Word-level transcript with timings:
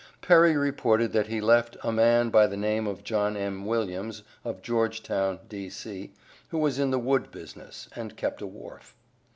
Perry 0.19 0.57
reported 0.57 1.13
that 1.13 1.27
he 1.27 1.39
left 1.39 1.77
"a 1.83 1.91
man 1.91 2.31
by 2.31 2.47
the 2.47 2.57
name 2.57 2.87
of 2.87 3.03
John 3.03 3.37
M. 3.37 3.67
Williams, 3.67 4.23
of 4.43 4.63
Georgetown, 4.63 5.37
D.C., 5.47 6.11
who 6.49 6.57
was 6.57 6.79
in 6.79 6.89
the 6.89 6.97
wood 6.97 7.29
business, 7.29 7.87
and 7.95 8.17
kept 8.17 8.41
a 8.41 8.47
wharf." 8.47 8.95